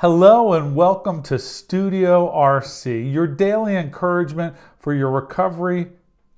Hello 0.00 0.52
and 0.52 0.76
welcome 0.76 1.24
to 1.24 1.40
Studio 1.40 2.32
RC, 2.32 3.12
your 3.12 3.26
daily 3.26 3.74
encouragement 3.74 4.54
for 4.78 4.94
your 4.94 5.10
recovery 5.10 5.88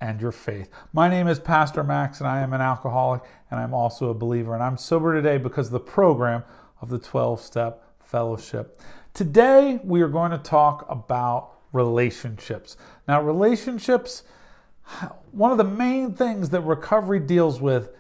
and 0.00 0.18
your 0.18 0.32
faith. 0.32 0.70
My 0.94 1.10
name 1.10 1.28
is 1.28 1.38
Pastor 1.38 1.84
Max 1.84 2.20
and 2.20 2.26
I 2.26 2.40
am 2.40 2.54
an 2.54 2.62
alcoholic 2.62 3.20
and 3.50 3.60
I'm 3.60 3.74
also 3.74 4.08
a 4.08 4.14
believer. 4.14 4.54
And 4.54 4.62
I'm 4.62 4.78
sober 4.78 5.12
today 5.12 5.36
because 5.36 5.66
of 5.66 5.72
the 5.72 5.78
program 5.78 6.42
of 6.80 6.88
the 6.88 6.98
12 6.98 7.38
step 7.38 7.84
fellowship. 8.00 8.80
Today 9.12 9.78
we 9.84 10.00
are 10.00 10.08
going 10.08 10.30
to 10.30 10.38
talk 10.38 10.86
about 10.88 11.58
relationships. 11.74 12.78
Now, 13.06 13.20
relationships, 13.20 14.22
one 15.32 15.52
of 15.52 15.58
the 15.58 15.64
main 15.64 16.14
things 16.14 16.48
that 16.48 16.62
recovery 16.62 17.20
deals 17.20 17.60
with 17.60 17.90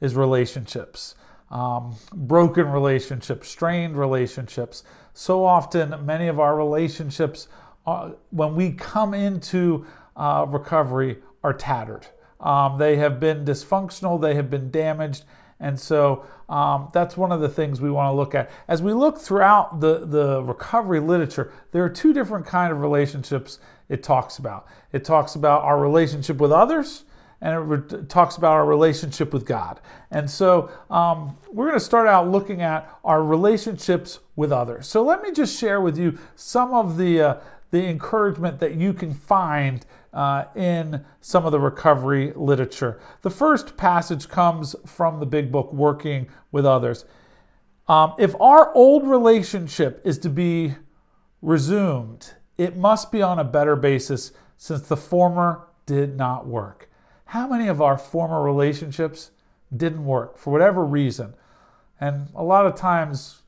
is 0.00 0.14
relationships. 0.14 1.16
Um, 1.50 1.96
broken 2.12 2.70
relationships, 2.70 3.48
strained 3.48 3.96
relationships, 3.96 4.84
so 5.14 5.44
often, 5.44 5.94
many 6.04 6.28
of 6.28 6.38
our 6.38 6.56
relationships, 6.56 7.48
uh, 7.86 8.10
when 8.30 8.54
we 8.54 8.72
come 8.72 9.14
into 9.14 9.86
uh, 10.16 10.46
recovery, 10.48 11.18
are 11.42 11.54
tattered. 11.54 12.06
Um, 12.40 12.78
they 12.78 12.96
have 12.96 13.18
been 13.18 13.44
dysfunctional, 13.44 14.20
they 14.20 14.34
have 14.34 14.50
been 14.50 14.70
damaged, 14.70 15.24
and 15.58 15.78
so 15.78 16.24
um, 16.48 16.88
that's 16.92 17.16
one 17.16 17.32
of 17.32 17.40
the 17.40 17.48
things 17.48 17.80
we 17.80 17.90
want 17.90 18.12
to 18.12 18.16
look 18.16 18.34
at. 18.34 18.50
As 18.68 18.80
we 18.80 18.92
look 18.92 19.18
throughout 19.18 19.80
the, 19.80 20.06
the 20.06 20.42
recovery 20.42 21.00
literature, 21.00 21.52
there 21.72 21.82
are 21.82 21.88
two 21.88 22.12
different 22.12 22.46
kind 22.46 22.72
of 22.72 22.80
relationships 22.80 23.58
it 23.88 24.02
talks 24.02 24.38
about. 24.38 24.66
It 24.92 25.04
talks 25.04 25.34
about 25.34 25.62
our 25.62 25.80
relationship 25.80 26.36
with 26.36 26.52
others, 26.52 27.04
and 27.40 27.54
it 27.54 27.58
re- 27.58 28.02
talks 28.06 28.36
about 28.36 28.52
our 28.52 28.66
relationship 28.66 29.32
with 29.32 29.46
God. 29.46 29.80
And 30.10 30.28
so 30.28 30.70
um, 30.90 31.36
we're 31.52 31.66
going 31.66 31.78
to 31.78 31.84
start 31.84 32.08
out 32.08 32.28
looking 32.28 32.62
at 32.62 32.90
our 33.04 33.22
relationships 33.22 34.20
with 34.36 34.52
others. 34.52 34.88
So 34.88 35.02
let 35.04 35.22
me 35.22 35.32
just 35.32 35.58
share 35.58 35.80
with 35.80 35.96
you 35.96 36.18
some 36.34 36.74
of 36.74 36.96
the 36.96 37.20
uh, 37.20 37.34
the 37.70 37.86
encouragement 37.86 38.58
that 38.60 38.74
you 38.74 38.94
can 38.94 39.12
find 39.12 39.84
uh, 40.12 40.44
in 40.56 41.04
some 41.20 41.44
of 41.44 41.52
the 41.52 41.60
recovery 41.60 42.32
literature. 42.34 42.98
The 43.22 43.30
first 43.30 43.76
passage 43.76 44.28
comes 44.28 44.74
from 44.86 45.20
the 45.20 45.26
big 45.26 45.52
book, 45.52 45.72
Working 45.72 46.28
with 46.50 46.64
Others. 46.64 47.04
Um, 47.86 48.14
if 48.18 48.34
our 48.40 48.72
old 48.74 49.06
relationship 49.06 50.00
is 50.04 50.18
to 50.20 50.30
be 50.30 50.74
resumed, 51.42 52.34
it 52.56 52.76
must 52.76 53.12
be 53.12 53.22
on 53.22 53.38
a 53.38 53.44
better 53.44 53.76
basis 53.76 54.32
since 54.56 54.82
the 54.82 54.96
former 54.96 55.68
did 55.86 56.16
not 56.16 56.46
work. 56.46 56.90
How 57.28 57.46
many 57.46 57.68
of 57.68 57.82
our 57.82 57.98
former 57.98 58.42
relationships 58.42 59.32
didn't 59.76 60.02
work 60.02 60.38
for 60.38 60.50
whatever 60.50 60.82
reason? 60.82 61.34
And 62.00 62.28
a 62.34 62.42
lot 62.42 62.64
of 62.64 62.74
times 62.74 63.42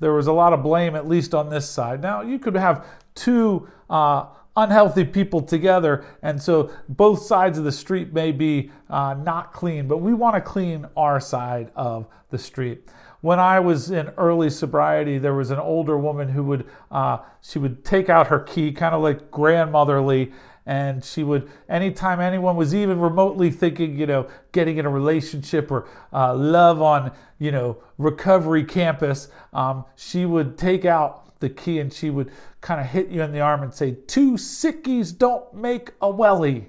there 0.00 0.12
was 0.12 0.26
a 0.26 0.32
lot 0.32 0.52
of 0.52 0.64
blame, 0.64 0.96
at 0.96 1.06
least 1.06 1.32
on 1.32 1.48
this 1.48 1.70
side. 1.70 2.02
Now, 2.02 2.22
you 2.22 2.40
could 2.40 2.56
have 2.56 2.84
two 3.14 3.68
uh, 3.88 4.26
unhealthy 4.56 5.04
people 5.04 5.40
together, 5.40 6.04
and 6.22 6.42
so 6.42 6.72
both 6.88 7.22
sides 7.22 7.56
of 7.56 7.62
the 7.62 7.70
street 7.70 8.12
may 8.12 8.32
be 8.32 8.72
uh, 8.88 9.14
not 9.14 9.52
clean, 9.52 9.86
but 9.86 9.98
we 9.98 10.12
want 10.12 10.34
to 10.34 10.40
clean 10.40 10.84
our 10.96 11.20
side 11.20 11.70
of 11.76 12.08
the 12.30 12.38
street. 12.38 12.88
When 13.20 13.38
I 13.38 13.60
was 13.60 13.92
in 13.92 14.08
early 14.16 14.50
sobriety, 14.50 15.18
there 15.18 15.34
was 15.34 15.52
an 15.52 15.60
older 15.60 15.96
woman 15.98 16.28
who 16.28 16.42
would 16.44 16.66
uh, 16.90 17.18
she 17.42 17.60
would 17.60 17.84
take 17.84 18.08
out 18.08 18.26
her 18.26 18.40
key, 18.40 18.72
kind 18.72 18.92
of 18.92 19.02
like 19.02 19.30
grandmotherly, 19.30 20.32
and 20.66 21.04
she 21.04 21.24
would 21.24 21.50
anytime 21.68 22.20
anyone 22.20 22.56
was 22.56 22.74
even 22.74 23.00
remotely 23.00 23.50
thinking 23.50 23.98
you 23.98 24.06
know 24.06 24.28
getting 24.52 24.78
in 24.78 24.86
a 24.86 24.90
relationship 24.90 25.70
or 25.70 25.88
uh, 26.12 26.34
love 26.34 26.82
on 26.82 27.10
you 27.38 27.50
know 27.50 27.76
recovery 27.98 28.64
campus 28.64 29.28
um, 29.52 29.84
she 29.96 30.26
would 30.26 30.56
take 30.58 30.84
out 30.84 31.38
the 31.40 31.48
key 31.48 31.78
and 31.78 31.92
she 31.92 32.10
would 32.10 32.30
kind 32.60 32.80
of 32.80 32.86
hit 32.86 33.08
you 33.08 33.22
in 33.22 33.32
the 33.32 33.40
arm 33.40 33.62
and 33.62 33.72
say 33.72 33.96
two 34.06 34.32
sickies 34.32 35.16
don't 35.16 35.52
make 35.54 35.90
a 36.02 36.10
welly 36.10 36.68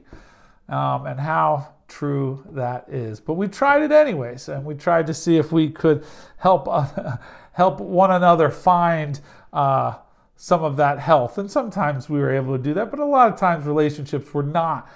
um, 0.70 1.06
and 1.06 1.20
how 1.20 1.68
true 1.88 2.44
that 2.52 2.86
is. 2.90 3.20
But 3.20 3.34
we 3.34 3.48
tried 3.48 3.84
it 3.84 3.92
anyways 3.92 4.48
and 4.50 4.66
we 4.66 4.74
tried 4.76 5.08
to 5.08 5.14
see 5.14 5.38
if 5.38 5.52
we 5.52 5.70
could 5.70 6.06
help 6.38 6.68
uh, 6.68 7.18
help 7.52 7.82
one 7.82 8.12
another 8.12 8.50
find 8.50 9.20
uh, 9.52 9.96
some 10.44 10.64
of 10.64 10.76
that 10.76 10.98
health. 10.98 11.38
And 11.38 11.52
sometimes 11.52 12.10
we 12.10 12.18
were 12.18 12.34
able 12.34 12.58
to 12.58 12.64
do 12.64 12.74
that, 12.74 12.90
but 12.90 13.00
a 13.00 13.06
lot 13.06 13.32
of 13.32 13.40
times 13.40 13.68
relationships 13.68 14.34
were 14.34 14.42
not 14.42 14.90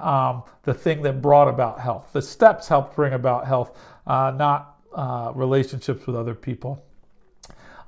um, 0.00 0.44
the 0.62 0.72
thing 0.72 1.02
that 1.02 1.20
brought 1.20 1.48
about 1.48 1.80
health. 1.80 2.10
The 2.12 2.22
steps 2.22 2.68
helped 2.68 2.94
bring 2.94 3.12
about 3.12 3.44
health, 3.44 3.76
uh, 4.06 4.32
not 4.36 4.76
uh, 4.94 5.32
relationships 5.34 6.06
with 6.06 6.14
other 6.14 6.36
people. 6.36 6.84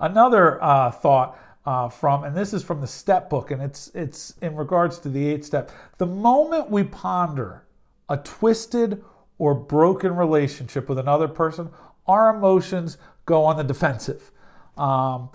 Another 0.00 0.60
uh, 0.60 0.90
thought 0.90 1.38
uh, 1.64 1.88
from, 1.88 2.24
and 2.24 2.36
this 2.36 2.52
is 2.52 2.64
from 2.64 2.80
the 2.80 2.88
step 2.88 3.30
book, 3.30 3.52
and 3.52 3.62
it's 3.62 3.92
it's 3.94 4.34
in 4.42 4.56
regards 4.56 4.98
to 4.98 5.08
the 5.08 5.24
eight 5.24 5.44
step. 5.44 5.70
The 5.98 6.06
moment 6.06 6.68
we 6.68 6.82
ponder 6.82 7.62
a 8.08 8.16
twisted 8.16 9.04
or 9.38 9.54
broken 9.54 10.16
relationship 10.16 10.88
with 10.88 10.98
another 10.98 11.28
person, 11.28 11.70
our 12.08 12.36
emotions 12.36 12.98
go 13.24 13.44
on 13.44 13.56
the 13.56 13.62
defensive. 13.62 14.32
Um, 14.76 15.30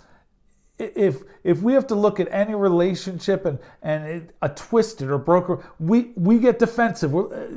if 0.79 1.23
if 1.43 1.61
we 1.61 1.73
have 1.73 1.85
to 1.87 1.95
look 1.95 2.19
at 2.19 2.27
any 2.31 2.55
relationship 2.55 3.45
and 3.45 3.59
and 3.81 4.05
it, 4.05 4.35
a 4.41 4.49
twisted 4.49 5.09
or 5.09 5.17
broken 5.17 5.57
we 5.79 6.11
we 6.15 6.39
get 6.39 6.57
defensive. 6.57 7.11
We're, 7.11 7.33
uh, 7.33 7.47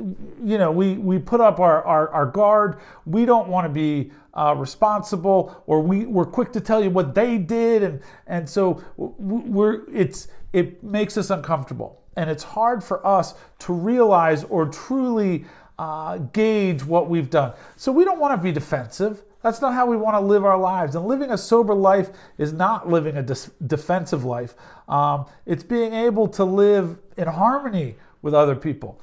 you 0.43 0.59
know 0.59 0.71
we 0.71 0.94
we 0.94 1.19
put 1.19 1.41
up 1.41 1.61
our 1.61 1.82
our, 1.84 2.09
our 2.11 2.27
guard. 2.27 2.81
We 3.06 3.25
don't 3.25 3.49
want 3.49 3.65
to 3.65 3.72
be 3.72 4.11
uh, 4.34 4.55
responsible 4.56 5.62
or 5.66 5.81
we 5.81 6.06
we're 6.06 6.27
quick 6.27 6.53
to 6.53 6.61
tell 6.61 6.82
you 6.82 6.91
what 6.91 7.15
they 7.15 7.38
did 7.38 7.82
and 7.82 8.00
and 8.27 8.49
so 8.49 8.82
we're 8.97 9.88
it's 9.91 10.28
it 10.53 10.82
makes 10.82 11.16
us 11.16 11.31
uncomfortable. 11.31 12.00
And 12.16 12.28
it's 12.28 12.43
hard 12.43 12.84
for 12.84 13.06
us 13.06 13.34
to 13.61 13.72
realize 13.72 14.44
or 14.44 14.66
truly 14.66 15.47
uh, 15.78 16.19
gauge 16.19 16.84
what 16.84 17.09
we've 17.09 17.31
done. 17.31 17.55
So 17.77 17.91
we 17.91 18.05
don't 18.05 18.19
want 18.19 18.38
to 18.38 18.43
be 18.43 18.53
defensive 18.53 19.22
that's 19.42 19.60
not 19.60 19.75
how 19.75 19.86
we 19.86 19.97
want 19.97 20.14
to 20.14 20.20
live 20.20 20.44
our 20.44 20.58
lives. 20.58 20.94
And 20.94 21.06
living 21.06 21.30
a 21.30 21.38
sober 21.38 21.75
life 21.75 22.10
is 22.38 22.53
not 22.53 22.88
living 22.88 23.16
a 23.16 23.22
dis- 23.22 23.50
defensive 23.66 24.25
life. 24.25 24.54
Um, 24.88 25.26
it's 25.47 25.64
being 25.64 25.92
able 25.92 26.28
to 26.28 26.44
live 26.44 26.98
in 27.16 27.26
harmony 27.26 27.97
with 28.22 28.34
other 28.34 28.54
people. 28.54 29.00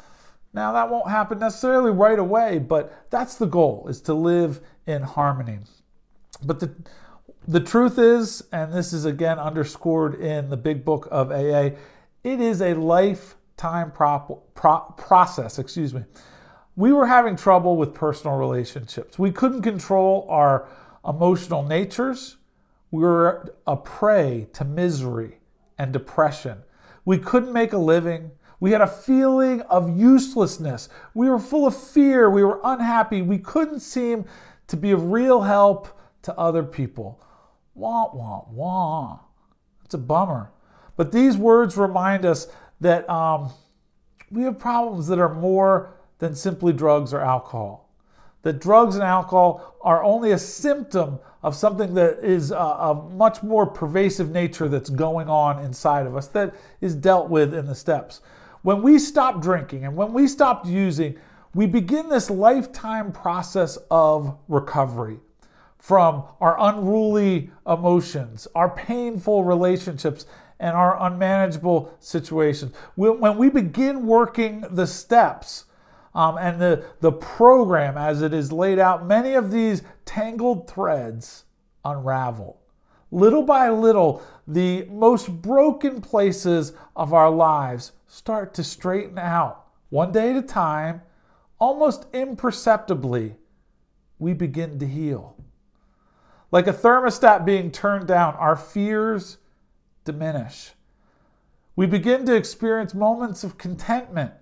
Now, 0.54 0.72
that 0.72 0.90
won't 0.90 1.10
happen 1.10 1.40
necessarily 1.40 1.92
right 1.92 2.18
away, 2.18 2.58
but 2.58 3.10
that's 3.10 3.36
the 3.36 3.46
goal, 3.46 3.86
is 3.88 4.02
to 4.02 4.14
live 4.14 4.62
in 4.88 5.04
harmony. 5.04 5.60
But 6.44 6.60
the, 6.60 6.74
the 7.48 7.60
truth 7.60 8.00
is, 8.00 8.44
and 8.52 8.74
this 8.74 8.94
is 8.94 9.06
again 9.06 9.38
underscored 9.38 10.16
in 10.16 10.50
the 10.50 10.58
big 10.58 10.84
book 10.84 11.08
of 11.12 11.32
AA, 11.32 11.76
it 12.24 12.42
is 12.42 12.62
a 12.62 12.74
lifetime 12.74 13.92
pro, 13.92 14.40
process, 14.56 15.60
excuse 15.60 15.94
me 15.94 16.04
we 16.80 16.94
were 16.94 17.08
having 17.08 17.36
trouble 17.36 17.76
with 17.76 17.94
personal 17.94 18.38
relationships. 18.38 19.20
We 19.20 19.32
couldn't 19.32 19.64
control 19.64 20.26
our 20.30 20.66
emotional 21.06 21.62
natures. 21.62 22.38
We 22.90 23.04
were 23.04 23.54
a 23.68 23.76
prey 23.76 24.48
to 24.54 24.64
misery 24.64 25.42
and 25.78 25.92
depression. 25.92 26.60
We 27.04 27.18
couldn't 27.18 27.52
make 27.52 27.74
a 27.74 27.78
living. 27.78 28.32
We 28.62 28.72
had 28.72 28.80
a 28.80 28.88
feeling 28.88 29.60
of 29.64 30.00
uselessness. 30.00 30.88
We 31.14 31.30
were 31.30 31.38
full 31.38 31.68
of 31.68 31.76
fear. 31.76 32.30
We 32.30 32.46
were 32.46 32.62
unhappy. 32.64 33.24
We 33.24 33.40
couldn't 33.40 33.82
seem 33.82 34.24
to 34.68 34.78
be 34.78 34.92
of 34.92 35.12
real 35.12 35.42
help 35.42 35.90
to 36.22 36.40
other 36.40 36.64
people. 36.64 37.22
Wah, 37.74 38.10
wah, 38.14 38.46
wah. 38.50 39.20
It's 39.84 39.96
a 39.96 39.98
bummer. 39.98 40.54
But 40.96 41.12
these 41.12 41.36
words 41.36 41.76
remind 41.76 42.26
us 42.26 42.48
that 42.80 43.10
um, 43.10 43.52
we 44.32 44.44
have 44.44 44.58
problems 44.58 45.08
that 45.08 45.20
are 45.20 45.36
more 45.36 45.99
than 46.20 46.36
simply 46.36 46.72
drugs 46.72 47.14
or 47.14 47.22
alcohol. 47.22 47.90
That 48.44 48.60
drugs 48.62 48.96
and 48.96 49.04
alcohol 49.04 49.76
are 49.82 50.04
only 50.04 50.32
a 50.32 50.38
symptom 50.38 51.20
of 51.44 51.56
something 51.56 51.94
that 51.96 52.20
is 52.24 52.52
uh, 52.52 52.56
a, 52.56 52.92
a 52.92 53.10
much 53.12 53.44
more 53.44 53.66
pervasive 53.66 54.30
nature 54.32 54.68
that's 54.68 54.90
going 54.90 55.30
on 55.30 55.64
inside 55.64 56.06
of 56.06 56.16
us 56.16 56.28
that 56.28 56.54
is 56.82 56.96
dealt 56.96 57.30
with 57.30 57.54
in 57.54 57.66
the 57.66 57.76
steps. 57.76 58.22
When 58.62 58.82
we 58.82 59.00
stop 59.00 59.42
drinking 59.42 59.86
and 59.86 59.96
when 59.96 60.14
we 60.14 60.28
stop 60.28 60.66
using, 60.66 61.18
we 61.54 61.66
begin 61.66 62.10
this 62.10 62.30
lifetime 62.30 63.12
process 63.12 63.78
of 63.90 64.38
recovery 64.48 65.20
from 65.80 66.24
our 66.42 66.58
unruly 66.60 67.52
emotions, 67.66 68.48
our 68.54 68.70
painful 68.70 69.46
relationships, 69.46 70.26
and 70.60 70.76
our 70.76 71.02
unmanageable 71.02 71.96
situations. 72.00 72.76
When 72.96 73.38
we 73.38 73.50
begin 73.50 74.06
working 74.06 74.66
the 74.72 74.86
steps, 74.86 75.66
um, 76.14 76.38
and 76.38 76.60
the, 76.60 76.86
the 77.02 77.12
program 77.12 77.98
as 77.98 78.22
it 78.22 78.34
is 78.34 78.52
laid 78.52 78.80
out, 78.80 79.06
many 79.06 79.34
of 79.34 79.52
these 79.52 79.84
tangled 80.06 80.70
threads 80.70 81.46
unravel. 81.86 82.60
Little 83.12 83.44
by 83.44 83.70
little, 83.70 84.24
the 84.48 84.86
most 84.86 85.42
broken 85.42 86.02
places 86.02 86.74
of 86.96 87.14
our 87.14 87.30
lives 87.30 87.92
start 88.08 88.54
to 88.56 88.64
straighten 88.64 89.18
out. 89.18 89.68
One 89.90 90.12
day 90.12 90.32
at 90.32 90.38
a 90.38 90.42
time, 90.42 91.02
almost 91.60 92.06
imperceptibly, 92.14 93.36
we 94.20 94.34
begin 94.34 94.78
to 94.80 94.88
heal. 94.88 95.36
Like 96.52 96.68
a 96.68 96.74
thermostat 96.74 97.46
being 97.46 97.72
turned 97.72 98.08
down, 98.08 98.36
our 98.36 98.56
fears 98.56 99.38
diminish. 100.04 100.72
We 101.76 101.86
begin 101.86 102.26
to 102.26 102.36
experience 102.36 102.94
moments 102.94 103.44
of 103.44 103.58
contentment. 103.58 104.34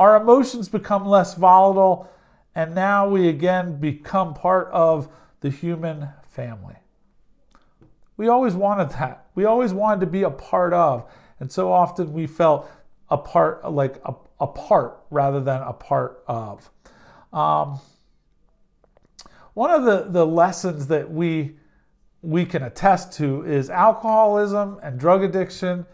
Our 0.00 0.16
emotions 0.16 0.70
become 0.70 1.04
less 1.04 1.34
volatile, 1.34 2.10
and 2.54 2.74
now 2.74 3.06
we 3.06 3.28
again 3.28 3.78
become 3.78 4.32
part 4.32 4.68
of 4.72 5.10
the 5.40 5.50
human 5.50 6.08
family. 6.26 6.76
We 8.16 8.28
always 8.28 8.54
wanted 8.54 8.88
that. 8.92 9.26
We 9.34 9.44
always 9.44 9.74
wanted 9.74 10.00
to 10.00 10.06
be 10.06 10.22
a 10.22 10.30
part 10.30 10.72
of. 10.72 11.04
And 11.38 11.52
so 11.52 11.70
often 11.70 12.14
we 12.14 12.26
felt 12.26 12.70
a 13.10 13.18
part, 13.18 13.70
like 13.70 14.00
a, 14.06 14.14
a 14.40 14.46
part 14.46 15.02
rather 15.10 15.38
than 15.38 15.60
a 15.60 15.74
part 15.74 16.24
of. 16.26 16.70
Um, 17.34 17.78
one 19.52 19.70
of 19.70 19.84
the, 19.84 20.06
the 20.10 20.26
lessons 20.26 20.86
that 20.86 21.10
we 21.10 21.56
we 22.22 22.46
can 22.46 22.62
attest 22.62 23.12
to 23.14 23.44
is 23.44 23.68
alcoholism 23.68 24.78
and 24.82 24.98
drug 24.98 25.22
addiction 25.22 25.84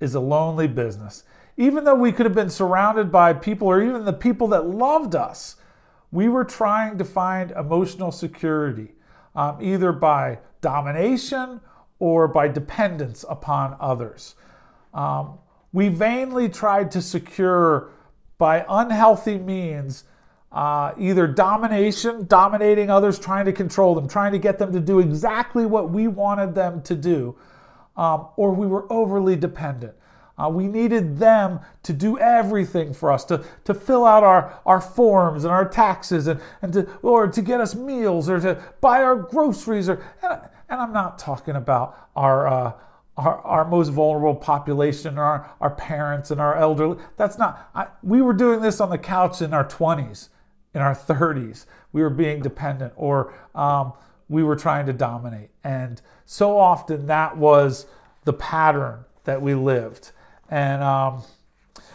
is 0.00 0.14
a 0.14 0.20
lonely 0.20 0.68
business. 0.68 1.24
Even 1.56 1.84
though 1.84 1.94
we 1.94 2.12
could 2.12 2.26
have 2.26 2.34
been 2.34 2.50
surrounded 2.50 3.12
by 3.12 3.32
people 3.32 3.68
or 3.68 3.82
even 3.82 4.04
the 4.04 4.12
people 4.12 4.48
that 4.48 4.66
loved 4.66 5.14
us, 5.14 5.56
we 6.10 6.28
were 6.28 6.44
trying 6.44 6.98
to 6.98 7.04
find 7.04 7.50
emotional 7.52 8.12
security, 8.12 8.92
um, 9.34 9.58
either 9.60 9.92
by 9.92 10.38
domination 10.60 11.60
or 11.98 12.28
by 12.28 12.48
dependence 12.48 13.24
upon 13.28 13.76
others. 13.80 14.34
Um, 14.94 15.38
we 15.72 15.88
vainly 15.88 16.48
tried 16.48 16.90
to 16.92 17.02
secure 17.02 17.90
by 18.38 18.64
unhealthy 18.68 19.38
means 19.38 20.04
uh, 20.52 20.92
either 20.98 21.26
domination, 21.26 22.26
dominating 22.26 22.90
others, 22.90 23.18
trying 23.18 23.46
to 23.46 23.52
control 23.52 23.94
them, 23.94 24.06
trying 24.06 24.32
to 24.32 24.38
get 24.38 24.58
them 24.58 24.72
to 24.72 24.80
do 24.80 24.98
exactly 24.98 25.64
what 25.64 25.90
we 25.90 26.08
wanted 26.08 26.54
them 26.54 26.82
to 26.82 26.94
do, 26.94 27.34
um, 27.96 28.28
or 28.36 28.52
we 28.52 28.66
were 28.66 28.90
overly 28.92 29.34
dependent. 29.34 29.94
Uh, 30.38 30.48
we 30.48 30.66
needed 30.66 31.18
them 31.18 31.60
to 31.82 31.92
do 31.92 32.18
everything 32.18 32.94
for 32.94 33.12
us, 33.12 33.24
to, 33.24 33.44
to 33.64 33.74
fill 33.74 34.04
out 34.04 34.24
our, 34.24 34.58
our 34.64 34.80
forms 34.80 35.44
and 35.44 35.52
our 35.52 35.68
taxes, 35.68 36.26
and, 36.26 36.40
and 36.62 36.72
to, 36.72 36.88
or 37.02 37.28
to 37.28 37.42
get 37.42 37.60
us 37.60 37.74
meals, 37.74 38.28
or 38.28 38.40
to 38.40 38.62
buy 38.80 39.02
our 39.02 39.16
groceries. 39.16 39.88
Or, 39.88 40.02
and, 40.22 40.40
and 40.68 40.80
I'm 40.80 40.92
not 40.92 41.18
talking 41.18 41.56
about 41.56 42.08
our, 42.16 42.48
uh, 42.48 42.72
our, 43.16 43.40
our 43.40 43.64
most 43.68 43.90
vulnerable 43.90 44.34
population, 44.34 45.18
our, 45.18 45.50
our 45.60 45.70
parents 45.70 46.30
and 46.30 46.40
our 46.40 46.56
elderly. 46.56 46.98
That's 47.16 47.38
not, 47.38 47.70
I, 47.74 47.88
we 48.02 48.22
were 48.22 48.32
doing 48.32 48.60
this 48.60 48.80
on 48.80 48.90
the 48.90 48.98
couch 48.98 49.42
in 49.42 49.52
our 49.52 49.66
20s 49.66 50.28
in 50.74 50.80
our 50.80 50.94
30s. 50.94 51.66
We 51.92 52.02
were 52.02 52.10
being 52.10 52.40
dependent 52.42 52.92
or 52.96 53.34
um, 53.54 53.92
we 54.28 54.42
were 54.42 54.56
trying 54.56 54.86
to 54.86 54.92
dominate. 54.92 55.50
And 55.64 56.00
so 56.24 56.58
often 56.58 57.06
that 57.06 57.36
was 57.36 57.86
the 58.24 58.32
pattern 58.32 59.04
that 59.24 59.40
we 59.40 59.54
lived. 59.54 60.12
And 60.52 60.82
um, 60.82 61.22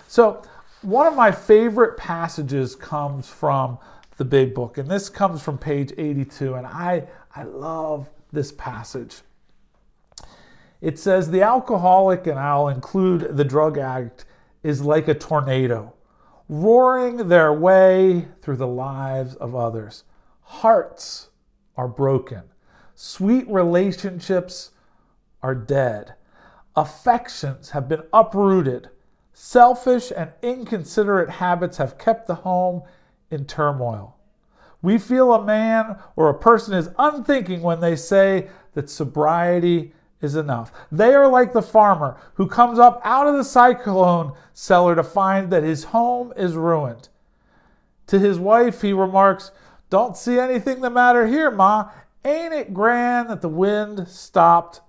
so 0.08 0.42
one 0.82 1.06
of 1.06 1.16
my 1.16 1.32
favorite 1.32 1.96
passages 1.96 2.76
comes 2.76 3.30
from 3.30 3.78
the 4.18 4.26
big 4.26 4.56
book, 4.56 4.80
and 4.80 4.90
this 4.90 5.10
comes 5.10 5.44
from 5.44 5.60
page 5.60 5.94
82. 5.96 6.56
And 6.56 6.66
I, 6.66 7.08
I 7.36 7.44
love 7.44 8.10
this 8.32 8.52
passage. 8.52 9.18
It 10.82 10.98
says, 10.98 11.30
The 11.30 11.44
alcoholic, 11.44 12.26
and 12.26 12.40
I'll 12.40 12.70
include 12.70 13.38
the 13.38 13.44
drug 13.44 13.78
addict, 13.78 14.26
is 14.64 14.82
like 14.82 15.08
a 15.08 15.14
tornado 15.14 15.94
roaring 16.50 17.28
their 17.28 17.54
way 17.54 18.28
through 18.42 18.56
the 18.56 18.66
lives 18.66 19.36
of 19.36 19.56
others. 19.56 20.04
Hearts 20.42 21.30
are 21.76 21.88
broken, 21.88 22.42
sweet 22.96 23.48
relationships 23.48 24.72
are 25.44 25.54
dead, 25.54 26.16
affections 26.78 27.72
have 27.72 27.90
been 27.90 28.04
uprooted, 28.14 28.90
selfish 29.34 30.12
and 30.16 30.32
inconsiderate 30.44 31.30
habits 31.30 31.78
have 31.78 31.98
kept 31.98 32.28
the 32.28 32.36
home 32.36 32.84
in 33.32 33.46
turmoil. 33.46 34.16
We 34.84 35.00
feel 35.00 35.34
a 35.34 35.44
man 35.44 35.98
or 36.16 36.30
a 36.30 36.40
person 36.40 36.76
is 36.76 36.92
unthinking 37.00 37.64
when 37.64 37.80
they 37.80 37.96
say 37.96 38.50
that 38.76 38.92
sobriety 38.92 39.92
is 40.22 40.36
enough. 40.36 40.72
They 40.92 41.16
are 41.16 41.28
like 41.28 41.52
the 41.52 41.64
farmer 41.64 42.22
who 42.36 42.48
comes 42.48 42.78
up 42.78 43.02
out 43.04 43.26
of 43.26 43.36
the 43.36 43.44
cyclone 43.44 44.34
cellar 44.54 44.96
to 44.96 45.04
find 45.04 45.52
that 45.52 45.64
his 45.64 45.86
home 45.86 46.32
is 46.38 46.56
ruined. 46.56 47.10
To 48.08 48.20
his 48.20 48.40
wife, 48.40 48.82
he 48.82 48.94
remarks, 48.94 49.52
Don't 49.90 50.16
see 50.16 50.40
anything 50.40 50.82
the 50.82 50.92
matter 50.92 51.26
here, 51.26 51.50
Ma. 51.50 51.90
Ain't 52.24 52.54
it 52.54 52.74
grand 52.74 53.30
that 53.30 53.42
the 53.42 53.50
wind 53.50 54.08
stopped 54.08 54.82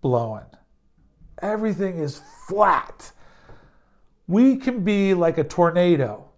blowing? 0.00 0.44
Everything 1.42 1.98
is 1.98 2.20
flat. 2.46 3.12
We 4.26 4.56
can 4.56 4.84
be 4.84 5.14
like 5.14 5.38
a 5.38 5.44
tornado 5.44 6.28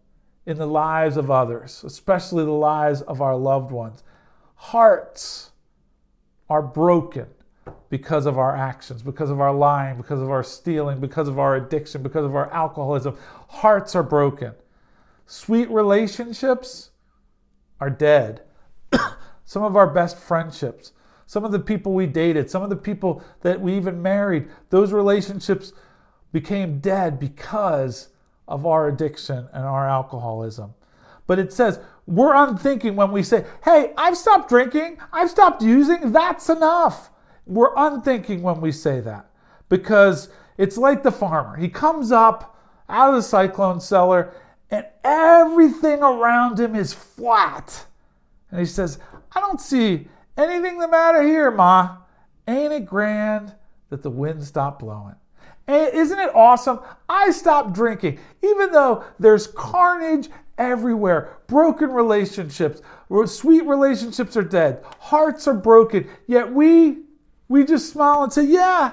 in 0.47 0.59
the 0.59 0.67
lives 0.67 1.17
of 1.17 1.31
others, 1.31 1.83
especially 1.85 2.45
the 2.45 2.51
lives 2.51 3.03
of 3.03 3.21
our 3.21 3.37
loved 3.37 3.71
ones. 3.71 4.03
Hearts 4.55 5.51
are 6.49 6.63
broken 6.63 7.27
because 7.89 8.27
of 8.27 8.39
our 8.39 8.57
actions, 8.57 9.03
because 9.03 9.31
of 9.31 9.41
our 9.41 9.53
lying, 9.53 9.97
because 9.97 10.21
of 10.21 10.31
our 10.31 10.43
stealing, 10.43 11.01
because 11.01 11.29
of 11.29 11.39
our 11.39 11.57
addiction, 11.57 12.03
because 12.03 12.25
of 12.25 12.35
our 12.35 12.51
alcoholism. 12.53 13.17
Hearts 13.49 13.95
are 13.95 14.03
broken. 14.03 14.53
Sweet 15.27 15.69
relationships 15.71 16.91
are 17.81 17.91
dead. 17.91 18.43
some 19.45 19.63
of 19.63 19.77
our 19.77 19.89
best 19.89 20.19
friendships, 20.19 20.93
some 21.31 21.45
of 21.45 21.53
the 21.53 21.61
people 21.61 21.93
we 21.93 22.07
dated, 22.07 22.51
some 22.51 22.65
of 22.65 22.71
the 22.71 22.75
people 22.75 23.23
that 23.43 23.61
we 23.61 23.77
even 23.77 24.03
married, 24.03 24.49
those 24.71 24.93
relationships 24.93 25.73
became 26.33 26.81
dead 26.81 27.21
because 27.21 28.09
of 28.49 28.67
our 28.67 28.89
addiction 28.89 29.49
and 29.53 29.65
our 29.65 29.89
alcoholism. 29.89 30.75
But 31.29 31.39
it 31.39 31.53
says, 31.53 31.79
we're 32.09 32.35
unthinking 32.35 32.97
when 32.97 33.13
we 33.13 33.23
say, 33.23 33.45
hey, 33.63 33.93
I've 33.97 34.17
stopped 34.17 34.49
drinking, 34.49 34.99
I've 35.13 35.31
stopped 35.31 35.63
using, 35.63 36.11
that's 36.11 36.49
enough. 36.49 37.11
We're 37.47 37.77
unthinking 37.77 38.43
when 38.43 38.61
we 38.61 38.73
say 38.73 38.99
that 38.99 39.31
because 39.69 40.31
it's 40.59 40.77
like 40.77 41.05
the 41.05 41.13
farmer. 41.13 41.57
He 41.57 41.69
comes 41.69 42.11
up 42.11 42.59
out 42.89 43.11
of 43.11 43.15
the 43.15 43.23
cyclone 43.23 43.81
cellar 43.81 44.35
and 44.73 44.85
everything 45.05 46.03
around 46.03 46.59
him 46.59 46.75
is 46.75 46.93
flat. 46.93 47.87
And 48.51 48.59
he 48.59 48.67
says, 48.67 48.99
I 49.31 49.39
don't 49.39 49.61
see 49.61 50.09
anything 50.41 50.79
the 50.79 50.89
matter 50.89 51.23
here, 51.23 51.51
Ma. 51.51 51.99
Ain't 52.49 52.73
it 52.73 52.87
grand 52.87 53.55
that 53.91 54.03
the 54.03 54.11
wind 54.11 54.43
stopped 54.43 54.81
blowing? 54.81 55.15
Eh, 55.69 55.91
isn't 55.93 56.19
it 56.19 56.35
awesome? 56.35 56.81
I 57.09 57.31
stopped 57.31 57.75
drinking, 57.75 58.19
even 58.43 58.73
though 58.73 59.05
there's 59.19 59.47
carnage 59.47 60.29
everywhere, 60.59 61.39
broken 61.47 61.91
relationships, 61.91 62.83
sweet 63.27 63.65
relationships 63.65 64.37
are 64.37 64.43
dead, 64.43 64.85
hearts 64.99 65.47
are 65.47 65.55
broken, 65.55 66.09
yet 66.27 66.53
we 66.53 66.99
we 67.49 67.65
just 67.65 67.93
smile 67.93 68.23
and 68.23 68.33
say, 68.33 68.45
Yeah, 68.45 68.93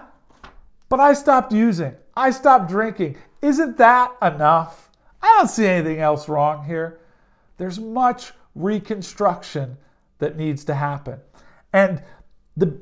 but 0.89 0.99
I 0.99 1.13
stopped 1.13 1.53
using. 1.53 1.93
I 2.15 2.31
stopped 2.31 2.69
drinking. 2.69 3.17
Isn't 3.41 3.77
that 3.77 4.15
enough? 4.21 4.89
I 5.21 5.35
don't 5.37 5.47
see 5.47 5.67
anything 5.67 5.99
else 5.99 6.27
wrong 6.27 6.65
here. 6.65 6.99
There's 7.57 7.79
much 7.79 8.33
reconstruction 8.55 9.77
that 10.19 10.37
needs 10.37 10.63
to 10.65 10.73
happen. 10.73 11.19
And 11.77 12.01
the, 12.55 12.81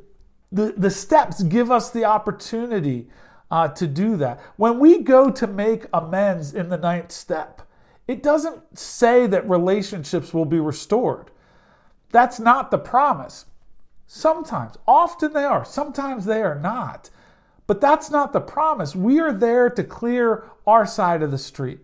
the, 0.54 0.74
the 0.78 0.90
steps 0.90 1.44
give 1.44 1.70
us 1.70 1.92
the 1.92 2.06
opportunity 2.06 3.10
uh, 3.52 3.68
to 3.70 3.88
do 3.88 4.16
that. 4.18 4.40
When 4.56 4.80
we 4.80 5.00
go 5.00 5.30
to 5.32 5.48
make 5.48 5.86
amends 5.94 6.54
in 6.54 6.70
the 6.70 6.78
ninth 6.78 7.12
step, 7.12 7.62
it 8.08 8.24
doesn't 8.24 8.62
say 8.78 9.28
that 9.28 9.50
relationships 9.50 10.34
will 10.34 10.46
be 10.46 10.60
restored. 10.60 11.32
That's 12.12 12.40
not 12.40 12.72
the 12.72 12.78
promise. 12.78 13.46
Sometimes, 14.08 14.78
often 14.88 15.34
they 15.34 15.44
are, 15.44 15.66
sometimes 15.66 16.24
they 16.26 16.42
are 16.42 16.60
not. 16.60 17.10
But 17.68 17.82
that's 17.82 18.10
not 18.10 18.32
the 18.32 18.40
promise. 18.40 18.96
We 18.96 19.20
are 19.20 19.34
there 19.34 19.70
to 19.72 19.84
clear 19.84 20.46
our 20.66 20.86
side 20.86 21.22
of 21.22 21.32
the 21.32 21.38
street. 21.38 21.80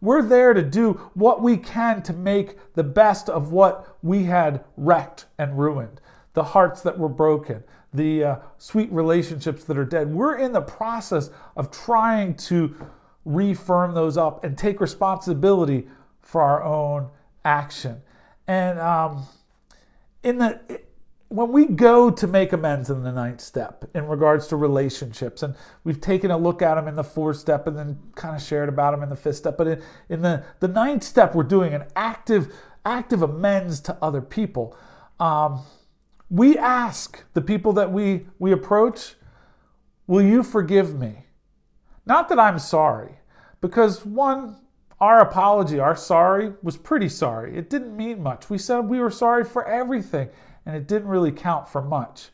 We're 0.00 0.22
there 0.22 0.54
to 0.54 0.62
do 0.62 0.94
what 1.14 1.42
we 1.42 1.56
can 1.58 2.02
to 2.02 2.12
make 2.12 2.58
the 2.74 2.84
best 2.84 3.28
of 3.28 3.52
what 3.52 3.96
we 4.02 4.24
had 4.24 4.64
wrecked 4.76 5.26
and 5.38 5.58
ruined, 5.58 6.00
the 6.36 6.44
hearts 6.44 6.82
that 6.82 6.96
were 6.96 7.08
broken, 7.08 7.64
the 7.94 8.22
uh, 8.22 8.36
sweet 8.58 8.92
relationships 8.92 9.64
that 9.64 9.78
are 9.78 9.86
dead. 9.86 10.12
We're 10.12 10.36
in 10.36 10.52
the 10.52 10.60
process 10.60 11.30
of 11.56 11.70
trying 11.70 12.34
to 12.34 12.76
refirm 13.26 13.94
those 13.94 14.18
up 14.18 14.44
and 14.44 14.56
take 14.56 14.78
responsibility 14.82 15.88
for 16.20 16.42
our 16.42 16.62
own 16.62 17.08
action. 17.46 18.02
And 18.46 18.78
um, 18.78 19.24
in 20.22 20.36
the 20.36 20.60
when 21.28 21.50
we 21.50 21.64
go 21.64 22.10
to 22.10 22.26
make 22.26 22.52
amends 22.52 22.90
in 22.90 23.02
the 23.02 23.10
ninth 23.10 23.40
step 23.40 23.86
in 23.94 24.06
regards 24.06 24.46
to 24.48 24.56
relationships, 24.56 25.42
and 25.42 25.54
we've 25.84 26.02
taken 26.02 26.30
a 26.30 26.36
look 26.36 26.60
at 26.60 26.74
them 26.74 26.86
in 26.86 26.96
the 26.96 27.02
fourth 27.02 27.38
step 27.38 27.66
and 27.66 27.76
then 27.76 27.98
kind 28.14 28.36
of 28.36 28.42
shared 28.42 28.68
about 28.68 28.90
them 28.90 29.02
in 29.02 29.08
the 29.08 29.16
fifth 29.16 29.36
step, 29.36 29.56
but 29.56 29.66
in, 29.66 29.82
in 30.10 30.20
the, 30.20 30.44
the 30.60 30.68
ninth 30.68 31.02
step, 31.02 31.34
we're 31.34 31.42
doing 31.42 31.72
an 31.72 31.84
active, 31.96 32.54
active 32.84 33.22
amends 33.22 33.80
to 33.80 33.96
other 34.02 34.20
people. 34.20 34.76
Um, 35.18 35.62
we 36.28 36.58
ask 36.58 37.22
the 37.34 37.40
people 37.40 37.72
that 37.74 37.92
we, 37.92 38.26
we 38.38 38.52
approach, 38.52 39.14
Will 40.08 40.22
you 40.22 40.44
forgive 40.44 40.94
me? 40.94 41.24
Not 42.06 42.28
that 42.28 42.38
I'm 42.38 42.60
sorry, 42.60 43.18
because 43.60 44.06
one, 44.06 44.56
our 45.00 45.20
apology, 45.20 45.80
our 45.80 45.96
sorry, 45.96 46.52
was 46.62 46.76
pretty 46.76 47.08
sorry. 47.08 47.56
It 47.56 47.68
didn't 47.68 47.96
mean 47.96 48.22
much. 48.22 48.48
We 48.48 48.58
said 48.58 48.80
we 48.80 49.00
were 49.00 49.10
sorry 49.10 49.44
for 49.44 49.66
everything, 49.66 50.28
and 50.64 50.76
it 50.76 50.86
didn't 50.86 51.08
really 51.08 51.32
count 51.32 51.68
for 51.68 51.82
much. 51.82 52.28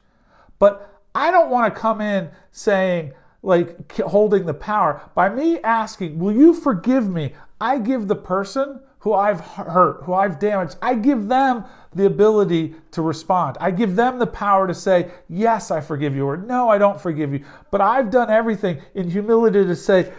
But 0.58 1.00
I 1.14 1.30
don't 1.30 1.50
want 1.50 1.74
to 1.74 1.80
come 1.80 2.00
in 2.00 2.30
saying, 2.50 3.14
like, 3.42 3.90
holding 4.00 4.46
the 4.46 4.54
power. 4.54 5.00
By 5.14 5.28
me 5.28 5.58
asking, 5.60 6.18
Will 6.18 6.32
you 6.32 6.54
forgive 6.54 7.08
me? 7.08 7.32
I 7.60 7.78
give 7.78 8.06
the 8.06 8.16
person 8.16 8.80
who 9.02 9.14
I've 9.14 9.40
hurt, 9.40 10.04
who 10.04 10.14
I've 10.14 10.38
damaged, 10.38 10.76
I 10.80 10.94
give 10.94 11.26
them 11.26 11.64
the 11.92 12.06
ability 12.06 12.76
to 12.92 13.02
respond. 13.02 13.56
I 13.60 13.72
give 13.72 13.96
them 13.96 14.20
the 14.20 14.28
power 14.28 14.68
to 14.68 14.74
say, 14.74 15.10
Yes, 15.28 15.72
I 15.72 15.80
forgive 15.80 16.14
you, 16.14 16.24
or 16.24 16.36
No, 16.36 16.68
I 16.68 16.78
don't 16.78 17.00
forgive 17.00 17.32
you. 17.32 17.44
But 17.72 17.80
I've 17.80 18.10
done 18.12 18.30
everything 18.30 18.80
in 18.94 19.10
humility 19.10 19.64
to 19.64 19.74
say, 19.74 20.12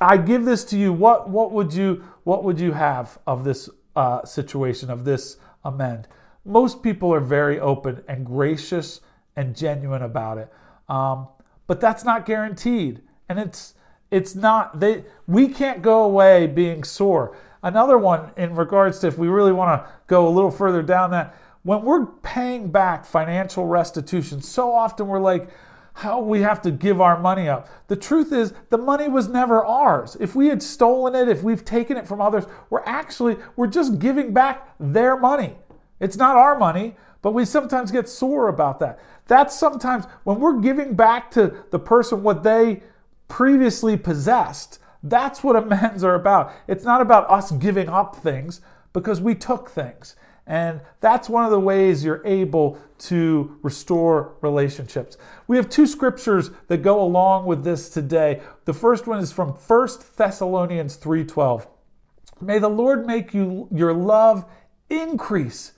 I 0.00 0.16
give 0.16 0.46
this 0.46 0.64
to 0.66 0.78
you. 0.78 0.90
What, 0.90 1.28
what, 1.28 1.52
would, 1.52 1.74
you, 1.74 2.02
what 2.24 2.44
would 2.44 2.58
you 2.58 2.72
have 2.72 3.18
of 3.26 3.44
this 3.44 3.68
uh, 3.94 4.24
situation, 4.24 4.88
of 4.88 5.04
this 5.04 5.36
amend? 5.62 6.08
Most 6.46 6.82
people 6.82 7.12
are 7.12 7.20
very 7.20 7.60
open 7.60 8.02
and 8.08 8.24
gracious 8.24 9.02
and 9.36 9.54
genuine 9.54 10.02
about 10.02 10.38
it. 10.38 10.50
Um, 10.88 11.28
but 11.66 11.78
that's 11.78 12.04
not 12.04 12.24
guaranteed. 12.24 13.02
And 13.28 13.38
it's 13.38 13.74
it's 14.10 14.34
not 14.34 14.80
they 14.80 15.04
we 15.26 15.48
can't 15.48 15.82
go 15.82 16.04
away 16.04 16.46
being 16.46 16.82
sore. 16.82 17.36
Another 17.62 17.98
one 17.98 18.30
in 18.36 18.54
regards 18.54 18.98
to 19.00 19.08
if 19.08 19.18
we 19.18 19.28
really 19.28 19.52
want 19.52 19.82
to 19.82 19.90
go 20.06 20.28
a 20.28 20.30
little 20.30 20.50
further 20.50 20.82
down 20.82 21.10
that, 21.10 21.36
when 21.62 21.82
we're 21.82 22.06
paying 22.06 22.70
back 22.70 23.04
financial 23.04 23.66
restitution, 23.66 24.40
so 24.40 24.72
often 24.72 25.06
we're 25.06 25.20
like, 25.20 25.50
how 25.98 26.20
we 26.20 26.40
have 26.40 26.62
to 26.62 26.70
give 26.70 27.00
our 27.00 27.18
money 27.18 27.48
up. 27.48 27.68
The 27.88 27.96
truth 27.96 28.32
is, 28.32 28.54
the 28.70 28.78
money 28.78 29.08
was 29.08 29.28
never 29.28 29.64
ours. 29.64 30.16
If 30.20 30.36
we 30.36 30.46
had 30.46 30.62
stolen 30.62 31.16
it, 31.16 31.28
if 31.28 31.42
we've 31.42 31.64
taken 31.64 31.96
it 31.96 32.06
from 32.06 32.20
others, 32.20 32.44
we're 32.70 32.84
actually 32.86 33.36
we're 33.56 33.66
just 33.66 33.98
giving 33.98 34.32
back 34.32 34.74
their 34.78 35.16
money. 35.16 35.56
It's 35.98 36.16
not 36.16 36.36
our 36.36 36.56
money, 36.56 36.94
but 37.20 37.34
we 37.34 37.44
sometimes 37.44 37.90
get 37.90 38.08
sore 38.08 38.46
about 38.46 38.78
that. 38.78 39.00
That's 39.26 39.58
sometimes 39.58 40.04
when 40.22 40.38
we're 40.38 40.60
giving 40.60 40.94
back 40.94 41.32
to 41.32 41.64
the 41.72 41.80
person 41.80 42.22
what 42.22 42.44
they 42.44 42.84
previously 43.26 43.96
possessed. 43.96 44.78
That's 45.02 45.44
what 45.44 45.56
amends 45.56 46.02
are 46.04 46.14
about. 46.14 46.52
It's 46.66 46.84
not 46.84 47.00
about 47.00 47.30
us 47.30 47.50
giving 47.52 47.88
up 47.88 48.16
things 48.16 48.60
because 48.92 49.20
we 49.20 49.34
took 49.34 49.70
things. 49.70 50.16
And 50.46 50.80
that's 51.00 51.28
one 51.28 51.44
of 51.44 51.50
the 51.50 51.60
ways 51.60 52.02
you're 52.02 52.26
able 52.26 52.78
to 53.00 53.58
restore 53.62 54.34
relationships. 54.40 55.18
We 55.46 55.58
have 55.58 55.68
two 55.68 55.86
scriptures 55.86 56.50
that 56.68 56.78
go 56.78 57.02
along 57.02 57.44
with 57.44 57.64
this 57.64 57.90
today. 57.90 58.40
The 58.64 58.72
first 58.72 59.06
one 59.06 59.18
is 59.18 59.30
from 59.30 59.50
1 59.52 60.16
Thessalonians 60.16 60.96
3:12. 60.96 61.66
May 62.40 62.58
the 62.58 62.70
Lord 62.70 63.06
make 63.06 63.34
you 63.34 63.68
your 63.70 63.92
love 63.92 64.46
increase 64.88 65.72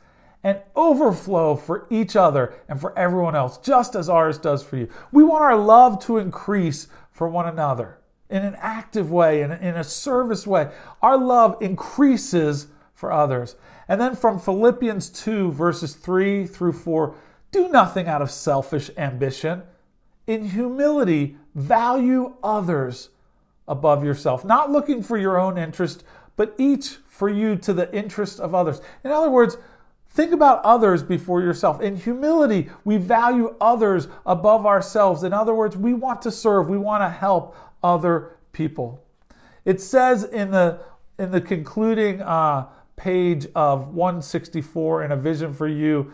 and 0.45 0.61
overflow 0.77 1.57
for 1.57 1.87
each 1.91 2.15
other 2.15 2.55
and 2.69 2.81
for 2.81 2.97
everyone 2.97 3.35
else, 3.35 3.59
just 3.59 3.97
as 3.97 4.09
ours 4.09 4.39
does 4.39 4.63
for 4.63 4.77
you. 4.77 4.89
We 5.11 5.25
want 5.25 5.43
our 5.43 5.57
love 5.57 5.99
to 6.05 6.19
increase 6.19 6.87
for 7.11 7.29
one 7.29 7.49
another 7.49 8.00
in 8.31 8.45
an 8.45 8.57
active 8.59 9.11
way, 9.11 9.43
in, 9.43 9.51
in 9.53 9.77
a 9.77 9.85
service 9.85 10.47
way. 10.47 10.71
Our 11.03 11.19
love 11.19 11.57
increases 11.61 12.69
for 12.95 13.13
others. 13.13 13.57
And 13.89 14.01
then 14.01 14.15
from 14.15 14.39
Philippians 14.39 15.11
2, 15.11 15.53
verses 15.53 15.95
3 15.95 16.47
through 16.47 16.73
4 16.73 17.15
do 17.53 17.69
nothing 17.69 18.07
out 18.07 18.23
of 18.23 18.31
selfish 18.31 18.91
ambition. 18.97 19.63
In 20.27 20.51
humility, 20.51 21.37
value 21.57 22.35
others 22.45 23.09
above 23.67 24.05
yourself, 24.05 24.45
not 24.45 24.71
looking 24.71 25.03
for 25.03 25.19
your 25.19 25.39
own 25.39 25.59
interest, 25.59 26.05
but 26.37 26.55
each 26.59 26.99
for 27.09 27.29
you 27.29 27.57
to 27.57 27.73
the 27.73 27.93
interest 27.93 28.39
of 28.39 28.55
others. 28.55 28.81
In 29.03 29.11
other 29.11 29.31
words, 29.31 29.57
Think 30.13 30.33
about 30.33 30.65
others 30.65 31.05
before 31.05 31.41
yourself. 31.41 31.81
In 31.81 31.97
humility, 31.97 32.69
we 32.85 32.97
value 32.97 33.55
others 33.61 34.09
above 34.27 34.67
ourselves. 34.67 35.23
In 35.23 35.33
other 35.33 35.55
words, 35.55 35.77
we 35.77 35.95
want 35.95 36.21
to 36.23 36.33
serve, 36.33 36.69
we 36.69 36.79
want 36.79 37.05
to 37.05 37.09
help 37.09 37.55
other 37.83 38.37
people. 38.53 39.05
It 39.65 39.81
says 39.81 40.25
in 40.25 40.51
the 40.51 40.81
in 41.19 41.31
the 41.31 41.41
concluding 41.41 42.23
uh, 42.23 42.67
page 42.97 43.47
of 43.55 43.89
164 43.95 45.05
in 45.05 45.13
a 45.13 45.17
vision 45.17 45.53
for 45.53 45.69
you, 45.69 46.13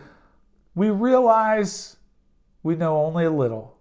we 0.75 0.89
realize 0.89 1.95
we 2.61 2.75
know 2.75 2.97
only 2.97 3.23
a 3.23 3.31
little, 3.31 3.77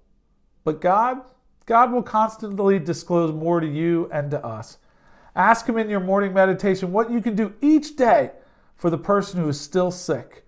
but 0.63 0.81
God, 0.81 1.21
God 1.67 1.93
will 1.93 2.03
constantly 2.03 2.79
disclose 2.79 3.33
more 3.33 3.59
to 3.61 3.67
you 3.67 4.09
and 4.13 4.31
to 4.31 4.45
us. 4.45 4.79
Ask 5.35 5.69
Him 5.69 5.79
in 5.79 5.91
your 5.91 6.01
morning 6.01 6.33
meditation 6.33 6.93
what 6.93 7.11
you 7.11 7.21
can 7.21 7.35
do 7.35 7.55
each 7.61 7.97
day 7.97 8.31
for 8.77 8.89
the 8.89 8.99
person 8.99 9.41
who 9.41 9.49
is 9.49 9.61
still 9.61 9.91
sick. 9.91 10.47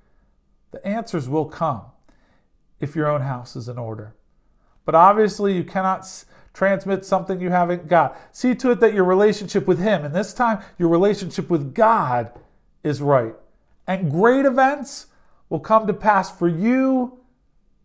The 0.70 0.84
answers 0.86 1.28
will 1.28 1.44
come 1.44 1.82
if 2.80 2.94
your 2.94 3.08
own 3.08 3.22
house 3.22 3.56
is 3.56 3.68
in 3.68 3.78
order. 3.78 4.14
But 4.84 4.94
obviously, 4.94 5.54
you 5.54 5.64
cannot 5.64 6.06
transmit 6.58 7.04
something 7.04 7.40
you 7.40 7.50
haven't 7.50 7.86
got. 7.86 8.18
See 8.32 8.52
to 8.56 8.72
it 8.72 8.80
that 8.80 8.92
your 8.92 9.04
relationship 9.04 9.68
with 9.68 9.78
Him, 9.78 10.04
and 10.04 10.12
this 10.12 10.34
time 10.34 10.58
your 10.76 10.88
relationship 10.88 11.48
with 11.50 11.72
God, 11.72 12.32
is 12.82 13.00
right. 13.00 13.32
And 13.86 14.10
great 14.10 14.44
events 14.44 15.06
will 15.50 15.60
come 15.60 15.86
to 15.86 15.94
pass 15.94 16.36
for 16.36 16.48
you 16.48 17.20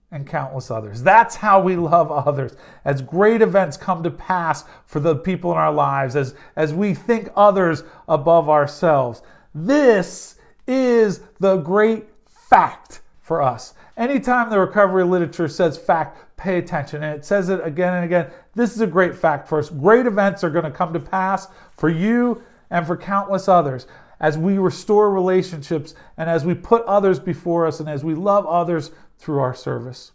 and 0.09 0.25
countless 0.25 0.71
others. 0.71 1.03
That's 1.03 1.35
how 1.35 1.61
we 1.61 1.75
love 1.75 2.11
others. 2.11 2.55
As 2.83 3.03
great 3.03 3.43
events 3.43 3.77
come 3.77 4.01
to 4.01 4.09
pass 4.09 4.65
for 4.87 4.99
the 4.99 5.17
people 5.17 5.51
in 5.51 5.57
our 5.57 5.71
lives, 5.71 6.15
as, 6.15 6.33
as 6.55 6.73
we 6.73 6.95
think 6.95 7.29
others 7.35 7.83
above 8.07 8.49
ourselves. 8.49 9.21
This 9.53 10.39
is 10.65 11.21
the 11.39 11.57
great 11.57 12.07
fact 12.25 13.01
for 13.21 13.43
us. 13.43 13.75
Anytime 13.97 14.49
the 14.49 14.59
recovery 14.59 15.03
literature 15.03 15.47
says 15.47 15.77
fact, 15.77 16.17
pay 16.43 16.57
attention. 16.57 17.03
And 17.03 17.15
it 17.17 17.23
says 17.23 17.49
it 17.49 17.61
again 17.63 17.93
and 17.93 18.05
again. 18.05 18.29
This 18.53 18.75
is 18.75 18.81
a 18.81 18.87
great 18.87 19.15
fact 19.15 19.47
for 19.47 19.59
us. 19.59 19.69
Great 19.69 20.05
events 20.05 20.43
are 20.43 20.49
going 20.49 20.65
to 20.65 20.71
come 20.71 20.91
to 20.93 20.99
pass 20.99 21.47
for 21.77 21.89
you 21.89 22.43
and 22.69 22.85
for 22.85 22.97
countless 22.97 23.47
others 23.47 23.87
as 24.19 24.37
we 24.37 24.57
restore 24.57 25.11
relationships 25.11 25.95
and 26.17 26.29
as 26.29 26.45
we 26.45 26.53
put 26.53 26.83
others 26.83 27.19
before 27.19 27.65
us 27.65 27.79
and 27.79 27.89
as 27.89 28.03
we 28.03 28.13
love 28.13 28.45
others 28.45 28.91
through 29.17 29.39
our 29.39 29.55
service. 29.55 30.11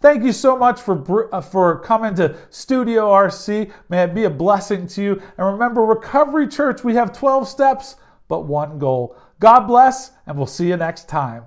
Thank 0.00 0.22
you 0.22 0.32
so 0.32 0.56
much 0.56 0.80
for, 0.80 1.34
uh, 1.34 1.40
for 1.40 1.80
coming 1.80 2.14
to 2.14 2.36
Studio 2.50 3.08
RC. 3.10 3.70
May 3.88 4.04
it 4.04 4.14
be 4.14 4.24
a 4.24 4.30
blessing 4.30 4.86
to 4.88 5.02
you. 5.02 5.22
And 5.36 5.46
remember, 5.46 5.82
Recovery 5.82 6.48
Church, 6.48 6.84
we 6.84 6.94
have 6.94 7.12
12 7.12 7.48
steps, 7.48 7.96
but 8.28 8.44
one 8.44 8.78
goal. 8.78 9.16
God 9.40 9.66
bless, 9.66 10.12
and 10.26 10.36
we'll 10.36 10.46
see 10.46 10.68
you 10.68 10.76
next 10.76 11.08
time. 11.08 11.44